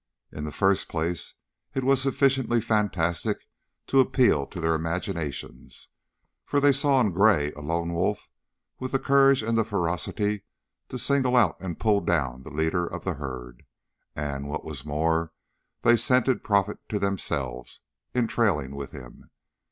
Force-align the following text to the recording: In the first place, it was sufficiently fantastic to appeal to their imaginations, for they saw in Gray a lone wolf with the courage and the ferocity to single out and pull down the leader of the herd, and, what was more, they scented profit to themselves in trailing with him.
In 0.31 0.45
the 0.45 0.51
first 0.51 0.89
place, 0.89 1.35
it 1.75 1.83
was 1.83 2.01
sufficiently 2.01 2.59
fantastic 2.59 3.45
to 3.85 3.99
appeal 3.99 4.47
to 4.47 4.59
their 4.59 4.73
imaginations, 4.73 5.89
for 6.43 6.59
they 6.59 6.71
saw 6.71 6.99
in 7.01 7.11
Gray 7.11 7.51
a 7.51 7.59
lone 7.61 7.93
wolf 7.93 8.27
with 8.79 8.93
the 8.93 8.97
courage 8.97 9.43
and 9.43 9.55
the 9.55 9.63
ferocity 9.63 10.41
to 10.89 10.97
single 10.97 11.35
out 11.35 11.55
and 11.61 11.79
pull 11.79 12.01
down 12.01 12.41
the 12.41 12.49
leader 12.49 12.87
of 12.87 13.03
the 13.03 13.13
herd, 13.13 13.63
and, 14.15 14.49
what 14.49 14.65
was 14.65 14.83
more, 14.83 15.33
they 15.81 15.95
scented 15.95 16.43
profit 16.43 16.79
to 16.89 16.97
themselves 16.97 17.81
in 18.15 18.25
trailing 18.25 18.73
with 18.73 18.89
him. 18.89 19.29